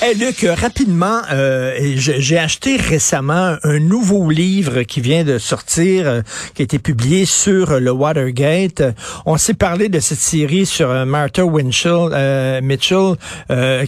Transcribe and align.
Hey 0.00 0.16
Luc, 0.16 0.44
euh, 0.44 0.54
rapidement, 0.54 1.20
euh, 1.30 1.94
j'ai 1.96 2.38
acheté 2.38 2.76
récemment 2.76 3.56
un 3.62 3.78
nouveau 3.78 4.28
livre 4.28 4.82
qui 4.82 5.00
vient 5.00 5.24
de 5.24 5.38
sortir, 5.38 6.06
euh, 6.06 6.22
qui 6.54 6.62
a 6.62 6.64
été 6.64 6.78
publié 6.78 7.26
sur 7.26 7.78
le 7.78 7.90
Watergate. 7.92 8.82
On 9.24 9.36
s'est 9.36 9.54
parlé 9.54 9.88
de 9.88 10.00
cette 10.00 10.18
série 10.18 10.66
sur 10.66 10.88
Martha 11.06 11.44
Winchell, 11.44 12.60
Mitchell, 12.62 13.14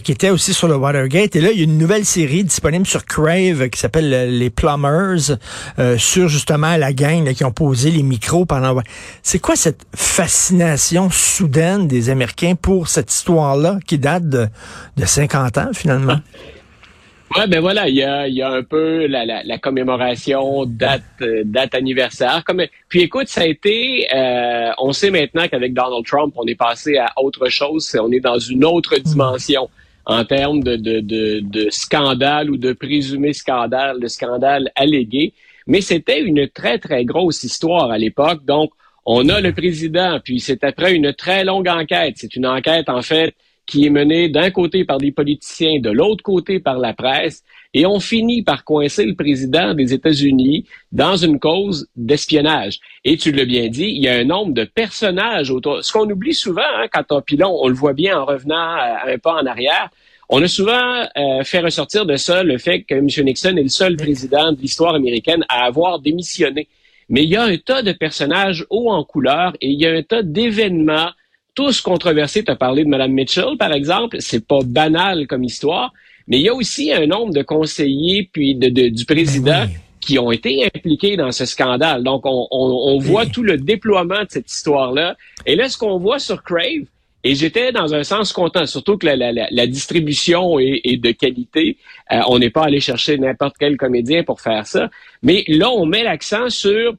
qui 0.03 0.11
était 0.11 0.29
aussi 0.29 0.53
sur 0.53 0.67
le 0.67 0.75
Watergate. 0.75 1.35
Et 1.35 1.41
là, 1.41 1.51
il 1.51 1.57
y 1.57 1.61
a 1.61 1.63
une 1.65 1.77
nouvelle 1.77 2.05
série 2.05 2.43
disponible 2.43 2.85
sur 2.85 3.03
Crave 3.05 3.69
qui 3.69 3.79
s'appelle 3.79 4.37
Les 4.37 4.49
Plumbers, 4.49 5.37
sur 5.97 6.29
justement 6.29 6.77
la 6.77 6.93
gang 6.93 7.33
qui 7.33 7.43
ont 7.43 7.51
posé 7.51 7.91
les 7.91 8.03
micros 8.03 8.45
pendant... 8.45 8.81
C'est 9.23 9.39
quoi 9.39 9.55
cette 9.55 9.85
fascination 9.95 11.09
soudaine 11.09 11.87
des 11.87 12.09
Américains 12.09 12.55
pour 12.55 12.87
cette 12.87 13.11
histoire-là 13.11 13.79
qui 13.85 13.97
date 13.97 14.27
de, 14.29 14.47
de 14.95 15.05
50 15.05 15.57
ans 15.57 15.69
finalement? 15.73 15.96
Ouais, 17.35 17.45
ben 17.45 17.59
voilà, 17.59 17.89
il 17.89 17.95
y 17.95 18.03
a, 18.03 18.27
y 18.29 18.41
a 18.41 18.49
un 18.49 18.63
peu 18.63 19.05
la, 19.05 19.25
la, 19.25 19.43
la 19.43 19.57
commémoration, 19.57 20.65
date, 20.65 21.03
euh, 21.21 21.43
date 21.43 21.75
anniversaire. 21.75 22.41
Comme, 22.45 22.63
puis 22.87 23.01
écoute, 23.01 23.27
ça 23.27 23.41
a 23.41 23.45
été, 23.45 24.07
euh, 24.15 24.71
on 24.77 24.93
sait 24.93 25.11
maintenant 25.11 25.45
qu'avec 25.49 25.73
Donald 25.73 26.05
Trump, 26.05 26.33
on 26.37 26.47
est 26.47 26.55
passé 26.55 26.97
à 26.97 27.11
autre 27.17 27.49
chose, 27.49 27.95
on 28.01 28.11
est 28.13 28.21
dans 28.21 28.39
une 28.39 28.63
autre 28.63 28.97
dimension 28.97 29.69
en 30.05 30.23
termes 30.23 30.63
de, 30.63 30.77
de, 30.77 31.01
de, 31.01 31.41
de 31.41 31.67
scandale 31.69 32.49
ou 32.49 32.55
de 32.55 32.71
présumé 32.71 33.33
scandale, 33.33 33.99
de 33.99 34.07
scandale 34.07 34.71
allégué. 34.75 35.33
Mais 35.67 35.81
c'était 35.81 36.21
une 36.21 36.47
très, 36.47 36.79
très 36.79 37.03
grosse 37.03 37.43
histoire 37.43 37.91
à 37.91 37.97
l'époque. 37.97 38.45
Donc, 38.45 38.71
on 39.05 39.27
a 39.27 39.41
le 39.41 39.51
président, 39.51 40.21
puis 40.23 40.39
c'est 40.39 40.63
après 40.63 40.93
une 40.93 41.13
très 41.13 41.43
longue 41.43 41.67
enquête. 41.67 42.13
C'est 42.15 42.37
une 42.37 42.47
enquête, 42.47 42.87
en 42.87 43.01
fait, 43.01 43.33
qui 43.67 43.85
est 43.85 43.89
menée 43.89 44.29
d'un 44.29 44.49
côté 44.49 44.85
par 44.85 44.97
des 44.97 45.11
politiciens, 45.11 45.79
de 45.79 45.91
l'autre 45.91 46.23
côté 46.23 46.59
par 46.59 46.79
la 46.79 46.93
presse, 46.93 47.43
et 47.73 47.85
on 47.85 47.99
finit 47.99 48.41
par 48.41 48.63
coincer 48.63 49.05
le 49.05 49.13
président 49.13 49.73
des 49.73 49.93
États-Unis 49.93 50.65
dans 50.91 51.17
une 51.17 51.37
cause 51.37 51.87
d'espionnage. 51.95 52.79
Et 53.03 53.17
tu 53.17 53.31
l'as 53.31 53.45
bien 53.45 53.67
dit, 53.67 53.89
il 53.89 54.01
y 54.03 54.07
a 54.07 54.13
un 54.13 54.23
nombre 54.23 54.53
de 54.53 54.63
personnages 54.63 55.51
autour. 55.51 55.83
Ce 55.83 55.91
qu'on 55.91 56.09
oublie 56.09 56.33
souvent 56.33 56.61
hein, 56.77 56.87
quand 56.91 57.11
on, 57.11 57.21
puis 57.21 57.37
on, 57.43 57.67
le 57.67 57.75
voit 57.75 57.93
bien 57.93 58.19
en 58.19 58.25
revenant 58.25 58.77
un 59.05 59.17
pas 59.17 59.33
en 59.33 59.45
arrière, 59.45 59.89
on 60.29 60.41
a 60.41 60.47
souvent 60.47 61.05
euh, 61.17 61.43
fait 61.43 61.59
ressortir 61.59 62.05
de 62.05 62.15
ça 62.17 62.43
le 62.43 62.57
fait 62.57 62.83
que 62.83 62.95
M. 62.95 63.07
Nixon 63.25 63.55
est 63.55 63.63
le 63.63 63.69
seul 63.69 63.95
président 63.95 64.51
de 64.51 64.59
l'histoire 64.59 64.95
américaine 64.95 65.45
à 65.49 65.65
avoir 65.65 65.99
démissionné. 65.99 66.67
Mais 67.09 67.23
il 67.23 67.29
y 67.29 67.37
a 67.37 67.43
un 67.43 67.57
tas 67.57 67.81
de 67.81 67.93
personnages 67.93 68.65
hauts 68.69 68.91
en 68.91 69.03
couleur 69.03 69.55
et 69.61 69.69
il 69.69 69.79
y 69.79 69.85
a 69.85 69.91
un 69.91 70.03
tas 70.03 70.23
d'événements 70.23 71.11
tous 71.57 71.81
controversés. 71.81 72.43
Tu 72.43 72.51
as 72.51 72.55
parlé 72.55 72.83
de 72.83 72.89
Mme 72.89 73.11
Mitchell, 73.11 73.57
par 73.57 73.73
exemple. 73.73 74.17
C'est 74.19 74.45
pas 74.45 74.59
banal 74.63 75.25
comme 75.25 75.43
histoire. 75.43 75.91
Mais 76.27 76.37
il 76.37 76.43
y 76.43 76.49
a 76.49 76.53
aussi 76.53 76.93
un 76.93 77.07
nombre 77.07 77.33
de 77.33 77.41
conseillers 77.41 78.29
puis 78.31 78.53
de, 78.53 78.69
du 78.89 79.05
président 79.05 79.65
ben 79.65 79.69
qui 79.99 80.19
ont 80.19 80.31
été 80.31 80.63
impliqués 80.65 81.17
dans 81.17 81.31
ce 81.31 81.45
scandale. 81.45 82.03
Donc, 82.03 82.21
on, 82.25 82.97
voit 82.99 83.25
tout 83.25 83.41
le 83.43 83.57
déploiement 83.57 84.21
de 84.23 84.27
cette 84.29 84.51
histoire-là. 84.51 85.17
Et 85.45 85.55
là, 85.55 85.67
ce 85.67 85.77
qu'on 85.77 85.97
voit 85.97 86.19
sur 86.19 86.43
Crave, 86.43 86.85
et 87.23 87.33
j'étais 87.33 87.71
dans 87.71 87.93
un 87.95 88.03
sens 88.03 88.31
content, 88.31 88.67
surtout 88.67 88.97
que 88.97 89.07
la, 89.07 89.67
distribution 89.67 90.59
est, 90.59 91.01
de 91.01 91.11
qualité. 91.11 91.77
Euh, 92.11 92.21
on 92.27 92.37
n'est 92.37 92.51
pas 92.51 92.65
allé 92.65 92.79
chercher 92.79 93.17
n'importe 93.17 93.55
quel 93.59 93.75
comédien 93.75 94.23
pour 94.23 94.39
faire 94.41 94.67
ça. 94.67 94.89
Mais 95.23 95.43
là, 95.47 95.71
on 95.71 95.87
met 95.87 96.03
l'accent 96.03 96.49
sur 96.49 96.93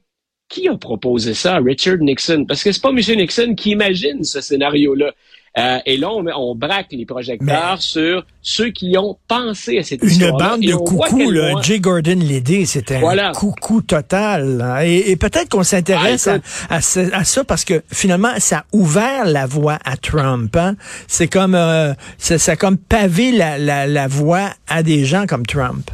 qui 0.49 0.67
a 0.67 0.75
proposé 0.75 1.33
ça 1.33 1.55
à 1.55 1.59
Richard 1.59 1.97
Nixon? 1.99 2.45
Parce 2.45 2.63
que 2.63 2.71
c'est 2.71 2.81
pas 2.81 2.89
M. 2.89 2.97
Nixon 2.97 3.53
qui 3.55 3.71
imagine 3.71 4.23
ce 4.23 4.41
scénario-là. 4.41 5.13
Euh, 5.57 5.79
et 5.85 5.97
là, 5.97 6.09
on, 6.11 6.55
braque 6.55 6.87
les 6.91 7.05
projecteurs 7.05 7.81
sur 7.81 8.23
ceux 8.41 8.69
qui 8.69 8.95
ont 8.97 9.17
pensé 9.27 9.79
à 9.79 9.83
cette 9.83 10.03
histoire. 10.03 10.31
Une 10.31 10.37
bande 10.37 10.61
de 10.61 10.73
coucou, 10.73 11.31
là. 11.31 11.59
J. 11.61 11.79
Gordon 11.79 12.19
Liddy, 12.19 12.65
c'était 12.65 12.97
un 12.97 13.31
coucou 13.33 13.81
total. 13.81 14.61
Hein. 14.61 14.81
Et, 14.81 15.15
peut-être 15.15 15.49
qu'on 15.49 15.63
s'intéresse 15.63 16.29
ah, 16.69 16.75
à, 16.75 16.81
ça 17.23 17.43
parce 17.43 17.65
que 17.65 17.81
finalement, 17.91 18.33
ça 18.37 18.59
a 18.59 18.65
ouvert 18.71 19.25
la 19.25 19.47
voie 19.47 19.79
à 19.85 19.97
Trump. 19.97 20.55
Hein. 20.55 20.75
C'est 21.07 21.27
comme, 21.27 21.55
euh, 21.55 21.93
ça, 22.17 22.51
a 22.51 22.55
comme 22.55 22.77
pavé 22.77 23.31
la, 23.31 23.57
la, 23.57 23.87
la 23.87 24.07
voie 24.07 24.51
à 24.67 24.83
des 24.83 25.03
gens 25.03 25.25
comme 25.25 25.45
Trump. 25.45 25.89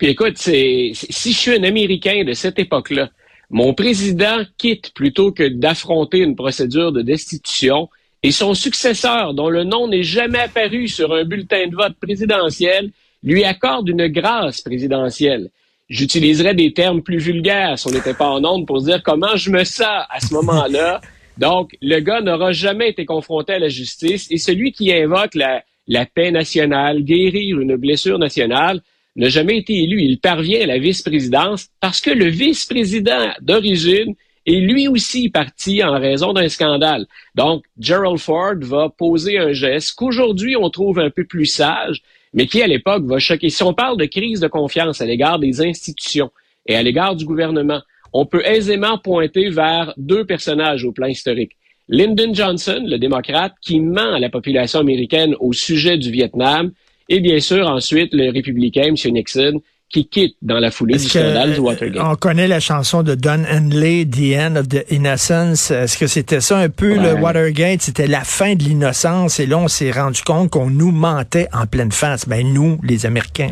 Puis 0.00 0.08
écoute, 0.08 0.38
c'est, 0.38 0.92
si 0.94 1.32
je 1.34 1.38
suis 1.38 1.50
un 1.50 1.62
Américain 1.62 2.24
de 2.24 2.32
cette 2.32 2.58
époque-là, 2.58 3.10
mon 3.50 3.74
président 3.74 4.38
quitte 4.56 4.94
plutôt 4.94 5.30
que 5.30 5.46
d'affronter 5.46 6.20
une 6.20 6.36
procédure 6.36 6.90
de 6.90 7.02
destitution 7.02 7.90
et 8.22 8.30
son 8.30 8.54
successeur, 8.54 9.34
dont 9.34 9.50
le 9.50 9.62
nom 9.62 9.88
n'est 9.88 10.02
jamais 10.02 10.38
apparu 10.38 10.88
sur 10.88 11.12
un 11.12 11.24
bulletin 11.24 11.66
de 11.66 11.76
vote 11.76 11.96
présidentiel, 12.00 12.92
lui 13.22 13.44
accorde 13.44 13.90
une 13.90 14.06
grâce 14.06 14.62
présidentielle. 14.62 15.50
J'utiliserais 15.90 16.54
des 16.54 16.72
termes 16.72 17.02
plus 17.02 17.18
vulgaires 17.18 17.78
si 17.78 17.86
on 17.86 17.90
n'était 17.90 18.14
pas 18.14 18.30
en 18.30 18.42
onde 18.42 18.66
pour 18.66 18.80
dire 18.80 19.02
comment 19.02 19.36
je 19.36 19.50
me 19.50 19.64
sens 19.64 20.06
à 20.08 20.18
ce 20.20 20.32
moment-là. 20.32 21.02
Donc, 21.36 21.76
le 21.82 22.00
gars 22.00 22.22
n'aura 22.22 22.52
jamais 22.52 22.88
été 22.88 23.04
confronté 23.04 23.52
à 23.52 23.58
la 23.58 23.68
justice 23.68 24.28
et 24.30 24.38
celui 24.38 24.72
qui 24.72 24.90
invoque 24.94 25.34
la, 25.34 25.62
la 25.88 26.06
paix 26.06 26.30
nationale, 26.30 27.02
guérir 27.02 27.60
une 27.60 27.76
blessure 27.76 28.18
nationale, 28.18 28.80
n'a 29.16 29.28
jamais 29.28 29.58
été 29.58 29.74
élu. 29.82 30.02
Il 30.02 30.20
parvient 30.20 30.62
à 30.62 30.66
la 30.66 30.78
vice-présidence 30.78 31.68
parce 31.80 32.00
que 32.00 32.10
le 32.10 32.26
vice-président 32.26 33.32
d'origine 33.40 34.14
est 34.46 34.60
lui 34.60 34.88
aussi 34.88 35.28
parti 35.28 35.82
en 35.84 35.98
raison 35.98 36.32
d'un 36.32 36.48
scandale. 36.48 37.06
Donc, 37.34 37.64
Gerald 37.78 38.18
Ford 38.18 38.56
va 38.60 38.88
poser 38.88 39.38
un 39.38 39.52
geste 39.52 39.94
qu'aujourd'hui 39.94 40.56
on 40.56 40.70
trouve 40.70 40.98
un 40.98 41.10
peu 41.10 41.24
plus 41.24 41.46
sage, 41.46 42.02
mais 42.32 42.46
qui 42.46 42.62
à 42.62 42.66
l'époque 42.66 43.04
va 43.04 43.18
choquer. 43.18 43.50
Si 43.50 43.62
on 43.62 43.74
parle 43.74 43.98
de 43.98 44.06
crise 44.06 44.40
de 44.40 44.48
confiance 44.48 45.00
à 45.00 45.06
l'égard 45.06 45.38
des 45.38 45.60
institutions 45.60 46.30
et 46.66 46.76
à 46.76 46.82
l'égard 46.82 47.16
du 47.16 47.24
gouvernement, 47.24 47.82
on 48.12 48.26
peut 48.26 48.44
aisément 48.44 48.98
pointer 48.98 49.50
vers 49.50 49.94
deux 49.96 50.24
personnages 50.24 50.84
au 50.84 50.92
plan 50.92 51.06
historique. 51.06 51.52
Lyndon 51.88 52.32
Johnson, 52.32 52.84
le 52.86 52.98
démocrate, 52.98 53.54
qui 53.60 53.80
ment 53.80 54.14
à 54.14 54.20
la 54.20 54.30
population 54.30 54.78
américaine 54.78 55.34
au 55.40 55.52
sujet 55.52 55.98
du 55.98 56.10
Vietnam, 56.10 56.72
et 57.10 57.20
bien 57.20 57.40
sûr, 57.40 57.66
ensuite, 57.66 58.14
le 58.14 58.30
républicain, 58.30 58.84
M. 58.84 59.12
Nixon, 59.12 59.60
qui 59.88 60.06
quitte 60.06 60.36
dans 60.40 60.60
la 60.60 60.70
foulée 60.70 60.96
du 60.96 61.04
scandale 61.04 61.54
du 61.54 61.58
Watergate. 61.58 62.02
On 62.06 62.14
connaît 62.14 62.46
la 62.46 62.60
chanson 62.60 63.02
de 63.02 63.16
Don 63.16 63.42
Henley, 63.50 64.06
The 64.06 64.38
End 64.38 64.54
of 64.54 64.68
the 64.68 64.84
Innocence? 64.90 65.72
Est-ce 65.72 65.98
que 65.98 66.06
c'était 66.06 66.40
ça 66.40 66.58
un 66.58 66.68
peu, 66.68 66.94
le 66.94 67.14
Watergate? 67.14 67.82
C'était 67.82 68.06
la 68.06 68.20
fin 68.20 68.54
de 68.54 68.62
l'innocence 68.62 69.40
et 69.40 69.46
là, 69.46 69.58
on 69.58 69.66
s'est 69.66 69.90
rendu 69.90 70.22
compte 70.22 70.50
qu'on 70.50 70.70
nous 70.70 70.92
mentait 70.92 71.48
en 71.52 71.66
pleine 71.66 71.90
face. 71.90 72.28
Ben, 72.28 72.46
nous, 72.46 72.78
les 72.84 73.04
Américains. 73.04 73.50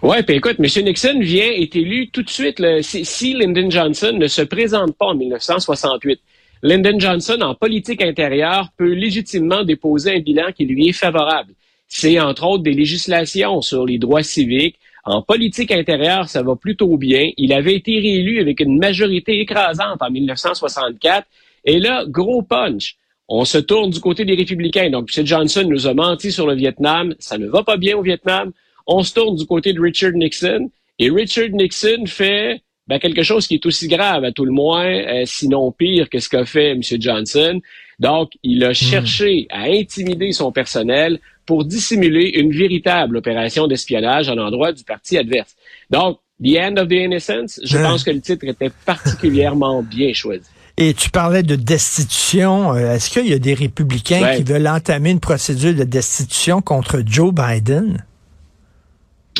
Ouais, 0.00 0.22
puis 0.22 0.36
écoute, 0.36 0.56
M. 0.58 0.84
Nixon 0.84 1.20
vient, 1.20 1.50
est 1.50 1.76
élu 1.76 2.08
tout 2.08 2.22
de 2.22 2.30
suite. 2.30 2.62
si, 2.80 3.04
si 3.04 3.34
Lyndon 3.34 3.68
Johnson 3.68 4.16
ne 4.18 4.28
se 4.28 4.40
présente 4.40 4.96
pas 4.96 5.08
en 5.08 5.14
1968, 5.14 6.18
Lyndon 6.62 6.98
Johnson, 6.98 7.36
en 7.42 7.54
politique 7.54 8.02
intérieure, 8.02 8.70
peut 8.78 8.94
légitimement 8.94 9.62
déposer 9.62 10.16
un 10.16 10.20
bilan 10.20 10.52
qui 10.56 10.64
lui 10.64 10.88
est 10.88 10.92
favorable 10.92 11.52
c'est 11.90 12.18
entre 12.20 12.46
autres 12.46 12.62
des 12.62 12.72
législations 12.72 13.60
sur 13.60 13.84
les 13.84 13.98
droits 13.98 14.22
civiques. 14.22 14.76
En 15.04 15.22
politique 15.22 15.72
intérieure, 15.72 16.28
ça 16.28 16.42
va 16.42 16.54
plutôt 16.56 16.96
bien. 16.96 17.30
Il 17.36 17.52
avait 17.52 17.74
été 17.74 17.98
réélu 17.98 18.40
avec 18.40 18.60
une 18.60 18.78
majorité 18.78 19.40
écrasante 19.40 20.00
en 20.00 20.10
1964. 20.10 21.26
Et 21.64 21.78
là, 21.78 22.04
gros 22.06 22.42
punch. 22.42 22.96
On 23.28 23.44
se 23.44 23.58
tourne 23.58 23.90
du 23.90 24.00
côté 24.00 24.24
des 24.24 24.34
républicains. 24.34 24.90
Donc, 24.90 25.10
M. 25.16 25.26
Johnson 25.26 25.64
nous 25.68 25.86
a 25.86 25.94
menti 25.94 26.32
sur 26.32 26.46
le 26.46 26.54
Vietnam. 26.54 27.14
Ça 27.18 27.38
ne 27.38 27.46
va 27.46 27.62
pas 27.62 27.76
bien 27.76 27.96
au 27.96 28.02
Vietnam. 28.02 28.52
On 28.86 29.02
se 29.02 29.14
tourne 29.14 29.36
du 29.36 29.46
côté 29.46 29.72
de 29.72 29.80
Richard 29.80 30.12
Nixon. 30.12 30.70
Et 30.98 31.10
Richard 31.10 31.50
Nixon 31.50 32.06
fait 32.06 32.62
ben, 32.86 32.98
quelque 32.98 33.22
chose 33.22 33.46
qui 33.46 33.54
est 33.54 33.66
aussi 33.66 33.88
grave 33.88 34.24
à 34.24 34.32
tout 34.32 34.44
le 34.44 34.52
moins, 34.52 34.84
euh, 34.84 35.22
sinon 35.24 35.70
pire 35.72 36.08
que 36.08 36.18
ce 36.18 36.28
qu'a 36.28 36.44
fait 36.44 36.70
M. 36.70 36.82
Johnson. 36.82 37.60
Donc, 37.98 38.32
il 38.42 38.64
a 38.64 38.70
hmm. 38.70 38.74
cherché 38.74 39.46
à 39.50 39.62
intimider 39.64 40.32
son 40.32 40.52
personnel 40.52 41.20
pour 41.50 41.64
dissimuler 41.64 42.30
une 42.36 42.52
véritable 42.52 43.16
opération 43.16 43.66
d'espionnage 43.66 44.28
à 44.28 44.36
l'endroit 44.36 44.70
du 44.70 44.84
parti 44.84 45.18
adverse. 45.18 45.56
Donc, 45.90 46.20
The 46.40 46.56
End 46.60 46.76
of 46.76 46.86
the 46.86 46.92
Innocence, 46.92 47.58
je 47.64 47.76
pense 47.76 48.04
que 48.04 48.12
le 48.12 48.20
titre 48.20 48.46
était 48.46 48.70
particulièrement 48.86 49.82
bien 49.96 50.12
choisi. 50.12 50.48
Et 50.76 50.94
tu 50.94 51.10
parlais 51.10 51.42
de 51.42 51.56
destitution. 51.56 52.72
Euh, 52.72 52.94
est-ce 52.94 53.10
qu'il 53.10 53.26
y 53.26 53.32
a 53.32 53.40
des 53.40 53.54
républicains 53.54 54.36
qui 54.36 54.44
veulent 54.44 54.68
entamer 54.68 55.10
une 55.10 55.18
procédure 55.18 55.74
de 55.74 55.82
destitution 55.82 56.62
contre 56.62 57.02
Joe 57.04 57.34
Biden? 57.34 58.04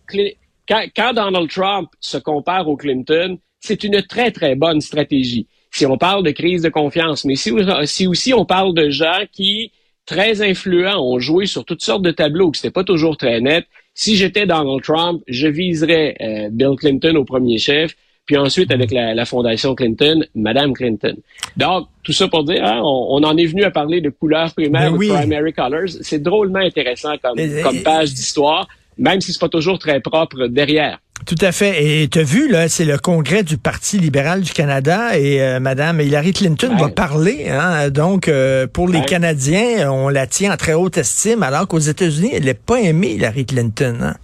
quand, 0.69 1.15
Donald 1.15 1.49
Trump 1.49 1.89
se 1.99 2.19
compare 2.19 2.69
aux 2.69 2.77
Clinton, 2.77 3.39
c'est 3.59 3.85
une 3.85 4.03
très, 4.03 4.31
très 4.31 4.55
bonne 4.55 4.81
stratégie. 4.81 5.47
Si 5.71 5.87
on 5.87 5.97
parle 5.97 6.25
de 6.25 6.31
crise 6.31 6.63
de 6.63 6.69
confiance, 6.69 7.25
mais 7.25 7.37
si, 7.37 7.53
si 7.85 8.07
aussi 8.07 8.35
on 8.35 8.45
parle 8.45 8.75
de 8.75 8.91
gens 8.91 9.25
qui, 9.33 9.73
très 10.05 10.43
influents, 10.43 11.01
ont 11.01 11.19
joué 11.19 11.47
sur 11.47 11.65
toutes 11.65 11.83
sortes 11.83 12.03
de 12.03 12.11
tableaux, 12.11 12.51
que 12.51 12.59
c'était 12.59 12.71
pas 12.71 12.85
toujours 12.85 13.17
très 13.17 13.41
net. 13.41 13.67
Si 13.95 14.17
j'étais 14.17 14.47
Donald 14.47 14.83
Trump, 14.83 15.23
je 15.27 15.49
viserais 15.49 16.17
euh, 16.21 16.49
Bill 16.51 16.77
Clinton 16.77 17.17
au 17.17 17.25
premier 17.25 17.59
chef 17.59 17.95
puis 18.27 18.37
ensuite 18.37 18.71
avec 18.71 18.93
la, 18.93 19.25
fondation 19.25 19.75
Clinton, 19.75 20.25
Madame 20.35 20.73
Clinton. 20.73 21.17
Donc, 21.57 21.89
tout 22.03 22.13
ça 22.13 22.29
pour 22.29 22.45
dire, 22.45 22.65
hein, 22.65 22.81
on, 22.83 23.23
en 23.23 23.37
est 23.37 23.47
venu 23.47 23.65
à 23.65 23.71
parler 23.71 24.01
de 24.01 24.11
couleurs 24.11 24.53
primaires, 24.53 24.93
de 24.93 24.97
primary 24.97 25.53
colors. 25.53 25.89
C'est 26.01 26.23
drôlement 26.23 26.61
intéressant 26.61 27.15
comme, 27.23 27.39
comme 27.63 27.83
page 27.83 28.15
d'histoire, 28.15 28.69
même 28.99 29.21
si 29.21 29.33
c'est 29.33 29.41
pas 29.41 29.49
toujours 29.49 29.79
très 29.79 30.01
propre 30.01 30.47
derrière. 30.47 30.99
Tout 31.27 31.37
à 31.41 31.53
fait. 31.53 32.03
Et 32.03 32.09
tu 32.09 32.19
as 32.19 32.23
vu, 32.23 32.49
là, 32.51 32.69
c'est 32.69 32.85
le 32.85 32.99
congrès 32.99 33.43
du 33.43 33.59
Parti 33.59 33.99
libéral 33.99 34.41
du 34.41 34.53
Canada 34.53 35.19
et 35.19 35.43
euh, 35.43 35.61
Madame 35.61 36.01
Hillary 36.01 36.33
Clinton 36.33 36.77
va 36.77 36.89
parler. 36.89 37.47
Hein, 37.49 37.91
donc, 37.91 38.29
euh, 38.29 38.67
pour 38.67 38.89
les 38.89 39.03
Canadiens, 39.03 39.91
on 39.93 40.09
la 40.09 40.27
tient 40.27 40.53
en 40.53 40.57
très 40.57 40.73
haute 40.73 40.97
estime, 40.97 41.43
alors 41.43 41.69
qu'aux 41.69 41.79
États-Unis, 41.79 42.31
elle 42.33 42.45
n'est 42.45 42.55
pas 42.55 42.81
aimée, 42.81 43.13
Hillary 43.13 43.45
Clinton. 43.45 43.99
Hein? 44.01 44.15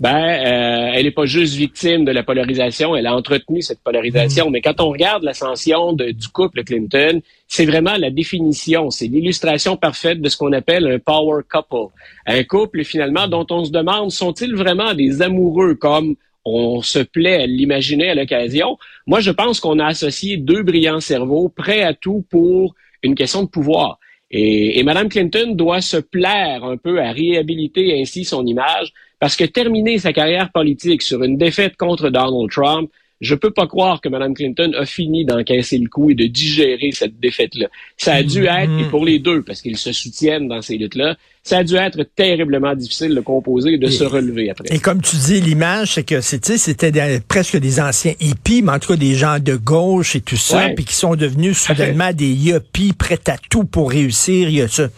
Ben, 0.00 0.16
euh, 0.16 0.90
elle 0.92 1.04
n'est 1.04 1.10
pas 1.12 1.24
juste 1.24 1.54
victime 1.54 2.04
de 2.04 2.10
la 2.10 2.22
polarisation, 2.22 2.96
elle 2.96 3.06
a 3.06 3.14
entretenu 3.14 3.62
cette 3.62 3.80
polarisation. 3.80 4.48
Mm. 4.48 4.52
Mais 4.52 4.60
quand 4.60 4.80
on 4.80 4.90
regarde 4.90 5.22
l'ascension 5.22 5.92
du 5.92 6.28
couple 6.32 6.64
Clinton, 6.64 7.20
c'est 7.46 7.64
vraiment 7.64 7.96
la 7.96 8.10
définition, 8.10 8.90
c'est 8.90 9.06
l'illustration 9.06 9.76
parfaite 9.76 10.20
de 10.20 10.28
ce 10.28 10.36
qu'on 10.36 10.52
appelle 10.52 10.86
un 10.86 10.98
power 10.98 11.42
couple. 11.48 11.94
Un 12.26 12.42
couple, 12.44 12.84
finalement, 12.84 13.28
dont 13.28 13.46
on 13.50 13.64
se 13.64 13.70
demande, 13.70 14.10
sont-ils 14.10 14.54
vraiment 14.54 14.94
des 14.94 15.22
amoureux 15.22 15.74
comme 15.74 16.16
on 16.44 16.82
se 16.82 16.98
plaît 16.98 17.42
à 17.42 17.46
l'imaginer 17.46 18.10
à 18.10 18.14
l'occasion? 18.14 18.78
Moi, 19.06 19.20
je 19.20 19.30
pense 19.30 19.60
qu'on 19.60 19.78
a 19.78 19.86
associé 19.86 20.36
deux 20.36 20.62
brillants 20.62 21.00
cerveaux 21.00 21.48
prêts 21.48 21.82
à 21.82 21.94
tout 21.94 22.24
pour 22.30 22.74
une 23.02 23.14
question 23.14 23.44
de 23.44 23.48
pouvoir. 23.48 23.98
Et, 24.30 24.80
et 24.80 24.82
Mme 24.82 25.08
Clinton 25.08 25.52
doit 25.54 25.80
se 25.80 25.98
plaire 25.98 26.64
un 26.64 26.76
peu 26.76 27.00
à 27.00 27.12
réhabiliter 27.12 28.00
ainsi 28.00 28.24
son 28.24 28.44
image 28.44 28.92
parce 29.24 29.36
que 29.36 29.44
terminer 29.44 29.98
sa 29.98 30.12
carrière 30.12 30.52
politique 30.52 31.00
sur 31.00 31.22
une 31.22 31.38
défaite 31.38 31.78
contre 31.78 32.10
Donald 32.10 32.50
Trump, 32.50 32.90
je 33.22 33.34
peux 33.34 33.52
pas 33.52 33.66
croire 33.66 34.02
que 34.02 34.10
Mme 34.10 34.34
Clinton 34.34 34.72
a 34.78 34.84
fini 34.84 35.24
d'encaisser 35.24 35.78
le 35.78 35.88
coup 35.88 36.10
et 36.10 36.14
de 36.14 36.26
digérer 36.26 36.90
cette 36.92 37.18
défaite-là. 37.18 37.68
Ça 37.96 38.16
a 38.16 38.22
dû 38.22 38.42
mm-hmm. 38.42 38.64
être, 38.64 38.80
et 38.86 38.90
pour 38.90 39.02
les 39.02 39.18
deux, 39.18 39.42
parce 39.42 39.62
qu'ils 39.62 39.78
se 39.78 39.92
soutiennent 39.92 40.46
dans 40.46 40.60
ces 40.60 40.76
luttes-là, 40.76 41.16
ça 41.44 41.58
a 41.58 41.64
dû 41.64 41.76
être 41.76 42.02
terriblement 42.16 42.74
difficile 42.74 43.14
de 43.14 43.20
composer 43.20 43.74
et 43.74 43.78
de 43.78 43.88
se 43.88 44.02
relever 44.02 44.48
après. 44.48 44.74
Et 44.74 44.78
comme 44.78 45.02
tu 45.02 45.16
dis, 45.16 45.42
l'image, 45.42 45.94
c'est 45.94 46.02
que 46.02 46.22
c'était 46.22 47.20
presque 47.28 47.58
des 47.58 47.80
anciens 47.80 48.14
hippies, 48.18 48.62
mais 48.62 48.72
en 48.72 48.78
tout 48.78 48.92
cas 48.94 48.96
des 48.96 49.14
gens 49.14 49.38
de 49.38 49.54
gauche 49.54 50.16
et 50.16 50.22
tout 50.22 50.38
ça, 50.38 50.70
puis 50.74 50.86
qui 50.86 50.94
sont 50.94 51.16
devenus 51.16 51.58
soudainement 51.58 52.14
des 52.14 52.32
yuppies 52.32 52.94
prêts 52.94 53.20
à 53.28 53.36
tout 53.50 53.64
pour 53.64 53.90
réussir. 53.90 54.48
Il 54.48 54.54
y 54.54 54.62
a 54.62 54.68
ça. 54.68 54.88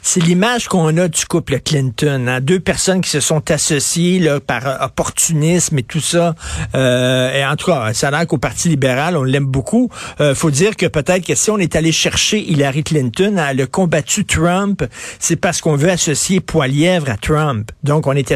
C'est 0.00 0.22
l'image 0.22 0.66
qu'on 0.66 0.96
a 0.96 1.08
du 1.08 1.26
couple 1.26 1.60
Clinton. 1.60 2.26
Hein? 2.26 2.40
Deux 2.40 2.60
personnes 2.60 3.02
qui 3.02 3.10
se 3.10 3.20
sont 3.20 3.50
associées 3.50 4.18
là, 4.18 4.40
par 4.40 4.82
opportunisme 4.82 5.78
et 5.78 5.82
tout 5.82 6.00
ça. 6.00 6.34
Euh, 6.74 7.34
et 7.34 7.44
en 7.44 7.54
tout 7.56 7.66
cas, 7.66 7.92
ça 7.92 8.08
a 8.08 8.10
l'air 8.12 8.26
qu'au 8.26 8.38
Parti 8.38 8.70
libéral, 8.70 9.14
on 9.14 9.24
l'aime 9.24 9.44
beaucoup. 9.44 9.90
Euh, 10.22 10.34
faut 10.34 10.50
dire 10.50 10.74
que 10.74 10.86
peut-être 10.86 11.26
que 11.26 11.34
si 11.34 11.50
on 11.50 11.58
est 11.58 11.76
allé 11.76 11.92
chercher 11.92 12.38
Hillary 12.38 12.82
Clinton, 12.82 13.36
elle 13.36 13.60
a 13.60 13.66
combattu 13.66 14.24
Trump, 14.24 14.82
c'est 15.18 15.36
parce 15.36 15.60
qu'on 15.60 15.81
veut 15.82 15.90
associer 15.90 16.40
Poilièvre 16.40 17.10
à 17.10 17.16
Trump. 17.16 17.70
Donc, 17.82 18.06
on 18.06 18.12
est, 18.12 18.30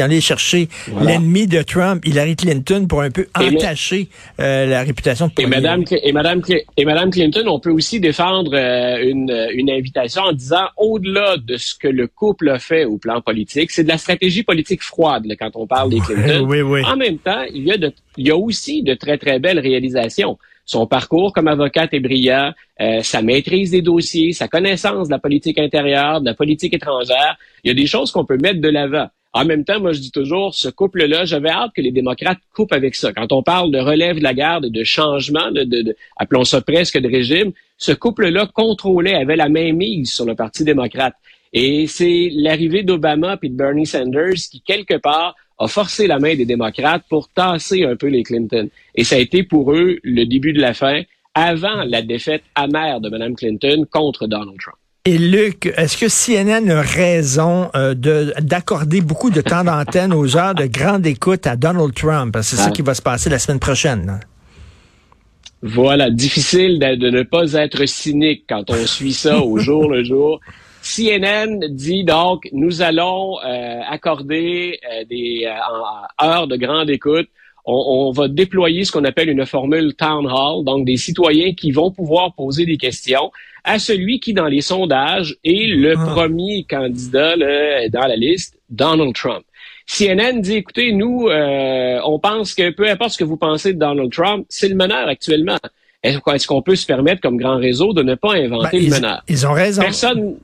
allé 0.00 0.20
chercher 0.20 0.68
l'ennemi 1.00 1.46
de 1.46 1.62
Trump, 1.62 2.06
Hillary 2.06 2.36
Clinton, 2.36 2.86
pour 2.86 3.00
un 3.00 3.10
peu 3.10 3.26
entacher 3.34 4.08
euh, 4.40 4.66
la 4.66 4.82
réputation 4.82 5.28
de 5.28 5.32
Poilièvre. 5.32 5.56
Et 5.56 5.60
Madame, 5.60 5.84
et, 5.90 6.12
Madame, 6.12 6.42
et 6.76 6.84
Madame 6.84 7.10
Clinton, 7.10 7.44
on 7.46 7.60
peut 7.60 7.70
aussi 7.70 7.98
défendre 7.98 8.54
euh, 8.54 9.02
une, 9.02 9.34
une 9.54 9.70
invitation 9.70 10.22
en 10.22 10.32
disant, 10.32 10.66
au-delà 10.76 11.36
de 11.38 11.56
ce 11.56 11.74
que 11.74 11.88
le 11.88 12.06
couple 12.06 12.50
a 12.50 12.58
fait 12.58 12.84
au 12.84 12.98
plan 12.98 13.22
politique, 13.22 13.70
c'est 13.70 13.84
de 13.84 13.88
la 13.88 13.98
stratégie 13.98 14.42
politique 14.42 14.82
froide 14.82 15.24
quand 15.38 15.50
on 15.54 15.66
parle 15.66 15.90
des 15.90 16.00
Clinton. 16.00 16.44
oui, 16.46 16.60
oui. 16.60 16.84
En 16.84 16.96
même 16.96 17.18
temps, 17.18 17.42
il 17.54 17.64
y, 17.64 17.72
a 17.72 17.78
de, 17.78 17.90
il 18.18 18.26
y 18.26 18.30
a 18.30 18.36
aussi 18.36 18.82
de 18.82 18.94
très, 18.94 19.16
très 19.16 19.38
belles 19.38 19.60
réalisations 19.60 20.38
son 20.72 20.86
parcours 20.86 21.32
comme 21.32 21.48
avocate 21.48 21.92
est 21.92 22.00
brillant, 22.00 22.52
euh, 22.80 23.02
sa 23.02 23.20
maîtrise 23.20 23.70
des 23.70 23.82
dossiers, 23.82 24.32
sa 24.32 24.48
connaissance 24.48 25.08
de 25.08 25.12
la 25.12 25.18
politique 25.18 25.58
intérieure, 25.58 26.20
de 26.20 26.26
la 26.26 26.34
politique 26.34 26.72
étrangère. 26.72 27.36
Il 27.62 27.68
y 27.68 27.70
a 27.70 27.74
des 27.74 27.86
choses 27.86 28.10
qu'on 28.10 28.24
peut 28.24 28.38
mettre 28.38 28.60
de 28.60 28.68
l'avant. 28.68 29.08
En 29.34 29.44
même 29.44 29.64
temps, 29.64 29.80
moi, 29.80 29.92
je 29.92 30.00
dis 30.00 30.10
toujours, 30.10 30.54
ce 30.54 30.68
couple-là, 30.68 31.24
j'avais 31.24 31.50
hâte 31.50 31.72
que 31.74 31.80
les 31.80 31.90
démocrates 31.90 32.38
coupent 32.54 32.72
avec 32.72 32.94
ça. 32.94 33.12
Quand 33.12 33.32
on 33.32 33.42
parle 33.42 33.70
de 33.70 33.78
relève 33.78 34.18
de 34.18 34.22
la 34.22 34.34
garde 34.34 34.66
de 34.66 34.84
changement, 34.84 35.50
de, 35.50 35.96
appelons 36.16 36.44
ça 36.44 36.60
presque 36.60 36.98
de 36.98 37.08
régime, 37.08 37.52
ce 37.78 37.92
couple-là 37.92 38.46
contrôlait, 38.46 39.14
avait 39.14 39.36
la 39.36 39.48
main 39.48 39.72
mise 39.72 40.12
sur 40.12 40.26
le 40.26 40.34
Parti 40.34 40.64
démocrate. 40.64 41.14
Et 41.54 41.86
c'est 41.86 42.30
l'arrivée 42.34 42.82
d'Obama 42.82 43.38
et 43.42 43.48
de 43.48 43.54
Bernie 43.54 43.86
Sanders 43.86 44.42
qui, 44.50 44.62
quelque 44.62 44.96
part, 44.96 45.34
a 45.58 45.68
forcé 45.68 46.06
la 46.06 46.18
main 46.18 46.34
des 46.34 46.46
démocrates 46.46 47.04
pour 47.08 47.28
tasser 47.28 47.84
un 47.84 47.96
peu 47.96 48.08
les 48.08 48.22
Clinton. 48.22 48.68
Et 48.94 49.04
ça 49.04 49.16
a 49.16 49.18
été 49.18 49.42
pour 49.42 49.72
eux 49.72 49.98
le 50.02 50.24
début 50.24 50.52
de 50.52 50.60
la 50.60 50.74
fin, 50.74 51.02
avant 51.34 51.84
la 51.84 52.02
défaite 52.02 52.42
amère 52.54 53.00
de 53.00 53.08
Mme 53.08 53.34
Clinton 53.36 53.86
contre 53.90 54.26
Donald 54.26 54.58
Trump. 54.60 54.76
Et 55.04 55.18
Luc, 55.18 55.66
est-ce 55.76 55.96
que 55.96 56.08
CNN 56.08 56.70
a 56.70 56.80
raison 56.80 57.70
euh, 57.74 57.94
d'accorder 58.40 59.00
beaucoup 59.00 59.30
de 59.30 59.40
temps 59.40 59.64
d'antenne 59.64 60.12
aux 60.12 60.36
heures 60.36 60.54
de 60.54 60.66
grande 60.66 61.04
écoute 61.06 61.46
à 61.48 61.56
Donald 61.56 61.92
Trump? 61.92 62.38
C'est 62.42 62.54
ça 62.54 62.70
qui 62.70 62.82
va 62.82 62.94
se 62.94 63.02
passer 63.02 63.28
la 63.28 63.40
semaine 63.40 63.58
prochaine. 63.58 64.20
Voilà, 65.60 66.08
difficile 66.10 66.78
de, 66.78 66.94
de, 66.94 67.10
ne 67.10 67.22
pas 67.22 67.52
être 67.54 67.84
cynique 67.86 68.44
quand 68.48 68.70
on 68.70 68.86
suit 68.86 69.12
ça 69.12 69.40
au 69.40 69.58
jour 69.58 69.90
le 69.90 70.04
jour. 70.04 70.40
CNN 70.82 71.60
dit 71.68 72.04
donc, 72.04 72.48
nous 72.52 72.82
allons 72.82 73.38
euh, 73.44 73.80
accorder 73.88 74.80
euh, 74.90 75.04
des 75.04 75.46
euh, 75.46 76.26
heures 76.26 76.48
de 76.48 76.56
grande 76.56 76.90
écoute. 76.90 77.28
On, 77.64 78.10
va 78.10 78.26
déployer 78.26 78.84
ce 78.84 78.90
qu'on 78.90 79.04
appelle 79.04 79.28
une 79.28 79.46
formule 79.46 79.94
town 79.94 80.26
hall, 80.26 80.64
donc 80.64 80.84
des 80.84 80.96
citoyens 80.96 81.54
qui 81.54 81.70
vont 81.70 81.92
pouvoir 81.92 82.34
poser 82.34 82.66
des 82.66 82.76
questions 82.76 83.30
à 83.62 83.78
celui 83.78 84.18
qui, 84.18 84.34
dans 84.34 84.48
les 84.48 84.62
sondages, 84.62 85.36
est 85.44 85.68
le 85.68 85.94
ah. 85.96 86.06
premier 86.12 86.66
candidat 86.68 87.36
dans 87.36 88.06
la 88.08 88.16
liste, 88.16 88.58
Donald 88.68 89.14
Trump. 89.14 89.44
CNN 89.86 90.40
dit, 90.40 90.56
écoutez, 90.56 90.90
nous, 90.90 91.28
on 91.30 92.18
pense 92.18 92.54
que 92.54 92.70
peu 92.70 92.88
importe 92.88 93.12
ce 93.12 93.18
que 93.18 93.24
vous 93.24 93.36
pensez 93.36 93.74
de 93.74 93.78
Donald 93.78 94.10
Trump, 94.10 94.44
c'est 94.48 94.68
le 94.68 94.74
meneur 94.74 95.06
actuellement. 95.06 95.58
Est-ce 96.02 96.48
qu'on 96.48 96.62
peut 96.62 96.74
se 96.74 96.84
permettre, 96.86 97.20
comme 97.20 97.36
grand 97.36 97.58
réseau, 97.58 97.92
de 97.92 98.02
ne 98.02 98.16
pas 98.16 98.32
inventer 98.34 98.80
ben, 98.80 98.84
le 98.86 98.90
meneur? 98.90 99.22
Ils 99.28 99.46
ont 99.46 99.52
raison. 99.52 99.82
Personne, 99.82 100.34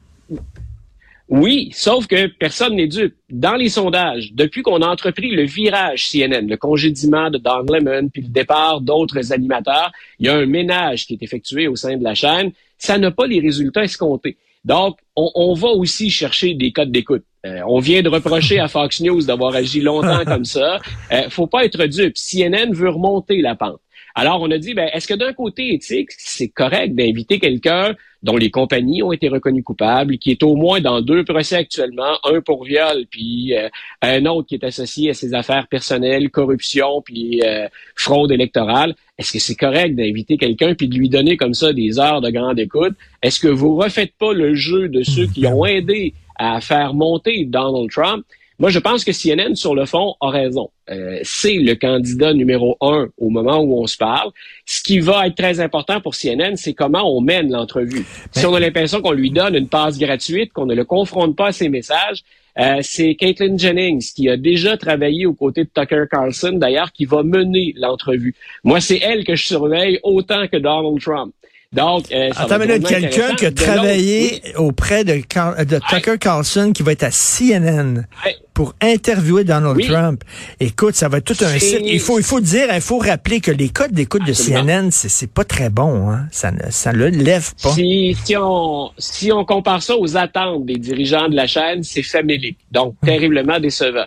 oui, 1.29 1.71
sauf 1.75 2.07
que 2.07 2.27
personne 2.27 2.77
n'est 2.77 2.87
dupe. 2.87 3.15
Dans 3.29 3.55
les 3.55 3.69
sondages, 3.69 4.33
depuis 4.33 4.63
qu'on 4.63 4.81
a 4.81 4.87
entrepris 4.87 5.31
le 5.31 5.43
virage 5.43 6.09
CNN, 6.11 6.47
le 6.49 6.57
congédiement 6.57 7.31
de 7.31 7.37
Don 7.37 7.65
Lemon, 7.71 8.09
puis 8.09 8.23
le 8.23 8.29
départ 8.29 8.81
d'autres 8.81 9.33
animateurs, 9.33 9.93
il 10.19 10.27
y 10.27 10.29
a 10.31 10.37
un 10.37 10.47
ménage 10.47 11.07
qui 11.07 11.15
est 11.15 11.23
effectué 11.23 11.69
au 11.69 11.77
sein 11.77 11.99
de 11.99 12.05
la 12.05 12.15
chaîne. 12.15 12.53
Ça 12.79 12.97
n'a 12.97 13.11
pas 13.11 13.27
les 13.27 13.41
résultats 13.41 13.85
escomptés. 13.85 14.39
Donc, 14.65 14.99
on, 15.17 15.55
va 15.55 15.69
aussi 15.69 16.11
chercher 16.11 16.55
des 16.55 16.73
codes 16.73 16.93
d'écoute. 16.93 17.25
Euh, 17.47 17.61
on 17.67 17.79
vient 17.79 18.03
de 18.03 18.09
reprocher 18.09 18.59
à 18.59 18.69
Fox 18.69 19.01
News 19.01 19.23
d'avoir 19.23 19.55
agi 19.55 19.81
longtemps 19.81 20.25
comme 20.27 20.45
ça. 20.45 20.79
Euh, 21.13 21.29
faut 21.31 21.47
pas 21.47 21.65
être 21.65 21.85
dupe. 21.87 22.17
CNN 22.17 22.73
veut 22.73 22.91
remonter 22.91 23.41
la 23.41 23.55
pente. 23.55 23.81
Alors, 24.15 24.41
on 24.43 24.51
a 24.51 24.59
dit, 24.59 24.75
ben, 24.75 24.89
est-ce 24.93 25.07
que 25.07 25.15
d'un 25.15 25.33
côté 25.33 25.75
éthique, 25.75 26.11
c'est 26.17 26.49
correct 26.49 26.95
d'inviter 26.95 27.39
quelqu'un 27.39 27.95
dont 28.23 28.37
les 28.37 28.51
compagnies 28.51 29.03
ont 29.03 29.13
été 29.13 29.29
reconnues 29.29 29.63
coupables, 29.63 30.19
qui 30.19 30.31
est 30.33 30.43
au 30.43 30.57
moins 30.57 30.81
dans 30.81 31.01
deux 31.01 31.25
procès 31.25 31.57
actuellement, 31.57 32.19
un 32.25 32.41
pour 32.41 32.65
viol, 32.65 33.05
puis 33.11 33.55
euh, 33.55 33.69
un 34.03 34.27
autre 34.27 34.49
qui 34.49 34.57
est 34.57 34.65
associé 34.65 35.11
à 35.11 35.15
ses 35.15 35.35
affaires 35.35 35.69
personnelles, 35.69 36.31
corruption, 36.31 37.01
puis 37.01 37.43
euh, 37.45 37.69
fraude 37.95 38.33
électorale? 38.33 38.95
Est-ce 39.19 39.33
que 39.33 39.39
c'est 39.39 39.55
correct 39.55 39.95
d'inviter 39.95 40.37
quelqu'un 40.37 40.75
puis 40.75 40.89
de 40.89 40.97
lui 40.97 41.09
donner 41.09 41.37
comme 41.37 41.55
ça 41.55 41.73
des 41.73 41.99
heures 41.99 42.21
de 42.21 42.31
grande 42.31 42.59
écoute? 42.59 42.95
Est-ce 43.23 43.41
que 43.41 43.49
vous 43.49 43.77
refaites 43.77 44.15
pas 44.19 44.33
le 44.33 44.55
jeu 44.55 44.89
de 44.89 45.03
ceux 45.03 45.27
qui 45.27 45.47
ont 45.47 45.65
aidé 45.65 46.15
à 46.37 46.61
faire 46.61 46.95
monter 46.95 47.45
Donald 47.45 47.91
Trump? 47.91 48.25
Moi, 48.61 48.71
je 48.71 48.81
pense 48.81 49.05
que 49.05 49.13
CNN, 49.13 49.55
sur 49.55 49.77
le 49.77 49.87
fond, 49.87 50.15
a 50.21 50.31
raison. 50.31 50.71
Euh, 50.91 51.21
c'est 51.23 51.55
le 51.55 51.77
candidat 51.77 52.35
numéro 52.35 52.77
un 52.81 53.09
au 53.17 53.31
moment 53.31 53.59
où 53.59 53.81
on 53.81 53.87
se 53.87 53.97
parle. 53.97 54.33
Ce 54.67 54.83
qui 54.83 54.99
va 54.99 55.29
être 55.29 55.37
très 55.37 55.61
important 55.61 56.01
pour 56.01 56.15
CNN, 56.17 56.57
c'est 56.57 56.75
comment 56.75 57.17
on 57.17 57.21
mène 57.21 57.53
l'entrevue. 57.53 58.05
Si 58.33 58.45
on 58.47 58.55
a 58.55 58.61
l'impression 58.61 59.01
qu'on 59.01 59.13
lui 59.13 59.31
donne 59.31 59.55
une 59.55 59.69
passe 59.69 59.97
gratuite, 59.97 60.53
qu'on 60.53 60.67
ne 60.67 60.75
le 60.75 60.85
confronte 60.85 61.37
pas 61.37 61.49
à 61.49 61.53
ses 61.53 61.69
messages, 61.69 62.25
euh, 62.59 62.79
c'est 62.83 63.15
Caitlin 63.15 63.57
Jennings 63.57 64.13
qui 64.17 64.29
a 64.29 64.37
déjà 64.37 64.77
travaillé 64.77 65.27
aux 65.27 65.35
côtés 65.35 65.63
de 65.63 65.71
Tucker 65.73 66.05
Carlson, 66.11 66.55
d'ailleurs, 66.55 66.91
qui 66.91 67.05
va 67.05 67.23
mener 67.23 67.73
l'entrevue. 67.77 68.35
Moi, 68.65 68.81
c'est 68.81 68.99
elle 68.99 69.25
que 69.25 69.37
je 69.37 69.47
surveille 69.47 70.01
autant 70.03 70.49
que 70.49 70.57
Donald 70.57 71.01
Trump. 71.01 71.33
Donc, 71.71 72.11
euh, 72.13 72.31
Attends, 72.35 72.59
mais 72.59 72.81
quelqu'un 72.81 73.35
qui 73.35 73.45
a 73.45 73.53
travaillé 73.53 74.41
auprès 74.57 75.05
de, 75.05 75.13
de 75.13 75.81
Tucker 75.91 76.17
Carlson 76.19 76.73
qui 76.75 76.83
va 76.83 76.93
être 76.93 77.03
à 77.03 77.11
CNN 77.11 78.07
pour 78.55 78.75
interviewer 78.81 79.45
Donald 79.45 79.79
Trump. 79.87 80.25
Écoute, 80.61 80.95
ça 80.95 81.11
va 81.11 81.19
être 81.19 81.25
tout 81.25 81.45
un 81.45 81.59
site. 81.59 81.83
Il 81.85 82.01
faut, 82.01 82.19
il 82.19 82.25
faut 82.25 82.41
dire, 82.41 82.69
il 82.75 82.81
faut 82.81 82.97
rappeler 82.97 83.41
que 83.41 83.51
les 83.51 83.69
codes 83.69 83.93
d'écoute 83.93 84.25
de 84.27 84.33
CNN, 84.33 84.91
c'est 84.91 85.31
pas 85.31 85.45
très 85.45 85.69
bon. 85.69 86.11
Hein? 86.11 86.27
Ça 86.31 86.53
ne 86.53 86.71
ça 86.71 86.93
le 86.93 87.09
lève 87.09 87.53
pas. 87.63 87.73
Si, 87.73 88.17
si, 88.25 88.35
on, 88.39 88.91
si 88.97 89.31
on 89.31 89.45
compare 89.45 89.83
ça 89.83 89.95
aux 89.95 90.17
attentes 90.17 90.65
des 90.65 90.79
dirigeants 90.79 91.29
de 91.29 91.37
la 91.37 91.47
chaîne, 91.47 91.83
c'est 91.83 92.03
familier. 92.03 92.57
Donc, 92.73 92.95
hum. 93.03 93.09
terriblement 93.09 93.61
décevant. 93.61 94.07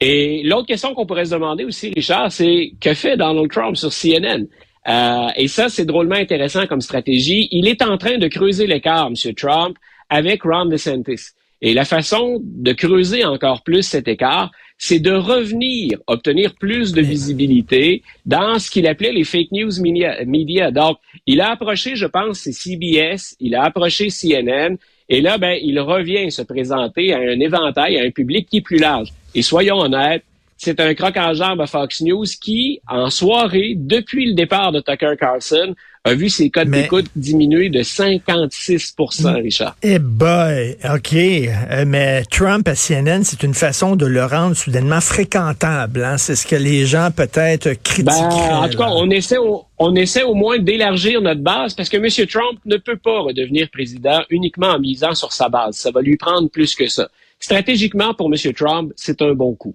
Et 0.00 0.42
l'autre 0.42 0.68
question 0.68 0.94
qu'on 0.94 1.04
pourrait 1.04 1.26
se 1.26 1.32
demander 1.32 1.64
aussi, 1.64 1.92
Richard, 1.94 2.32
c'est 2.32 2.72
que 2.80 2.94
fait 2.94 3.18
Donald 3.18 3.50
Trump 3.50 3.76
sur 3.76 3.90
CNN? 3.90 4.46
Euh, 4.86 5.28
et 5.36 5.48
ça, 5.48 5.68
c'est 5.68 5.86
drôlement 5.86 6.16
intéressant 6.16 6.66
comme 6.66 6.80
stratégie. 6.80 7.48
Il 7.50 7.68
est 7.68 7.82
en 7.82 7.96
train 7.96 8.18
de 8.18 8.28
creuser 8.28 8.66
l'écart, 8.66 9.08
M. 9.08 9.34
Trump, 9.34 9.76
avec 10.10 10.42
Ron 10.42 10.66
DeSantis. 10.66 11.30
Et 11.62 11.72
la 11.72 11.86
façon 11.86 12.40
de 12.42 12.72
creuser 12.72 13.24
encore 13.24 13.62
plus 13.62 13.82
cet 13.82 14.06
écart, 14.06 14.50
c'est 14.76 14.98
de 14.98 15.12
revenir 15.12 15.98
obtenir 16.06 16.54
plus 16.54 16.92
de 16.92 17.00
visibilité 17.00 18.02
dans 18.26 18.58
ce 18.58 18.70
qu'il 18.70 18.86
appelait 18.86 19.12
les 19.12 19.24
fake 19.24 19.50
news 19.52 19.70
media. 19.80 20.70
Donc, 20.70 20.98
il 21.26 21.40
a 21.40 21.52
approché, 21.52 21.96
je 21.96 22.06
pense, 22.06 22.40
c'est 22.40 22.52
CBS, 22.52 23.36
il 23.40 23.54
a 23.54 23.64
approché 23.64 24.08
CNN, 24.08 24.76
et 25.08 25.20
là, 25.20 25.38
ben, 25.38 25.58
il 25.62 25.78
revient 25.80 26.30
se 26.30 26.42
présenter 26.42 27.12
à 27.12 27.18
un 27.18 27.40
éventail, 27.40 27.98
à 27.98 28.02
un 28.02 28.10
public 28.10 28.48
qui 28.48 28.58
est 28.58 28.62
plus 28.62 28.78
large. 28.78 29.08
Et 29.34 29.42
soyons 29.42 29.78
honnêtes, 29.78 30.24
c'est 30.56 30.80
un 30.80 30.94
croc 30.94 31.16
en 31.16 31.34
jambe 31.34 31.60
à 31.60 31.66
Fox 31.66 32.00
News 32.00 32.26
qui, 32.40 32.80
en 32.88 33.10
soirée, 33.10 33.74
depuis 33.76 34.26
le 34.26 34.34
départ 34.34 34.72
de 34.72 34.80
Tucker 34.80 35.14
Carlson, 35.18 35.74
a 36.06 36.14
vu 36.14 36.28
ses 36.28 36.50
codes 36.50 36.70
d'écoute 36.70 37.06
diminuer 37.16 37.70
de 37.70 37.80
56% 37.80 39.42
Richard. 39.42 39.74
Eh 39.82 39.98
boy, 39.98 40.76
OK. 40.84 41.14
Euh, 41.14 41.84
mais 41.86 42.24
Trump 42.30 42.68
à 42.68 42.74
CNN, 42.74 43.22
c'est 43.24 43.42
une 43.42 43.54
façon 43.54 43.96
de 43.96 44.04
le 44.04 44.22
rendre 44.24 44.54
soudainement 44.54 45.00
fréquentable. 45.00 46.04
Hein? 46.04 46.18
C'est 46.18 46.36
ce 46.36 46.46
que 46.46 46.56
les 46.56 46.84
gens 46.84 47.08
peut-être 47.10 47.72
critiquent. 47.82 48.04
Ben, 48.04 48.56
en 48.56 48.68
tout 48.68 48.76
cas, 48.76 48.90
on 48.90 49.08
essaie, 49.08 49.38
au, 49.38 49.64
on 49.78 49.94
essaie 49.94 50.24
au 50.24 50.34
moins 50.34 50.58
d'élargir 50.58 51.22
notre 51.22 51.40
base 51.40 51.72
parce 51.72 51.88
que 51.88 51.96
M. 51.96 52.26
Trump 52.26 52.60
ne 52.66 52.76
peut 52.76 52.98
pas 52.98 53.20
redevenir 53.20 53.70
président 53.70 54.20
uniquement 54.28 54.72
en 54.72 54.78
misant 54.78 55.14
sur 55.14 55.32
sa 55.32 55.48
base. 55.48 55.76
Ça 55.76 55.90
va 55.90 56.02
lui 56.02 56.18
prendre 56.18 56.50
plus 56.50 56.74
que 56.74 56.86
ça. 56.86 57.08
Stratégiquement, 57.40 58.12
pour 58.12 58.30
M. 58.32 58.52
Trump, 58.52 58.92
c'est 58.94 59.22
un 59.22 59.32
bon 59.32 59.54
coup. 59.54 59.74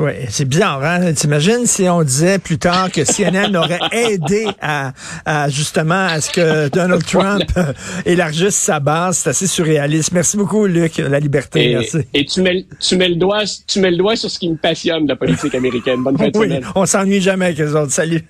Oui, 0.00 0.12
c'est 0.28 0.44
bizarre, 0.44 0.82
hein? 0.84 1.12
T'imagines 1.12 1.66
si 1.66 1.88
on 1.88 2.02
disait 2.02 2.38
plus 2.38 2.58
tard 2.58 2.90
que 2.90 3.04
CNN 3.04 3.54
aurait 3.56 3.78
aidé 3.92 4.46
à, 4.60 4.92
justement 5.48 6.06
à 6.06 6.20
ce 6.20 6.30
que 6.30 6.68
Donald 6.68 7.04
Trump 7.06 7.44
élargisse 8.06 8.56
sa 8.56 8.80
base. 8.80 9.18
C'est 9.18 9.30
assez 9.30 9.46
surréaliste. 9.46 10.12
Merci 10.12 10.36
beaucoup, 10.36 10.66
Luc, 10.66 10.98
la 10.98 11.20
liberté. 11.20 11.70
Et, 11.70 11.74
merci. 11.74 11.98
Et 12.12 12.24
tu 12.24 12.42
mets, 12.42 12.66
tu 12.80 12.96
mets 12.96 13.08
le 13.08 13.16
doigt, 13.16 13.44
tu 13.66 13.80
mets 13.80 13.90
le 13.90 13.96
doigt 13.96 14.16
sur 14.16 14.30
ce 14.30 14.38
qui 14.38 14.48
me 14.48 14.56
passionne 14.56 15.04
de 15.04 15.10
la 15.10 15.16
politique 15.16 15.54
américaine. 15.54 16.02
Bonne 16.02 16.18
fin 16.18 16.28
de 16.28 16.38
oui, 16.38 16.60
On 16.74 16.86
s'ennuie 16.86 17.20
jamais 17.20 17.46
avec 17.46 17.58
les 17.58 17.74
autres. 17.74 17.92
Salut. 17.92 18.22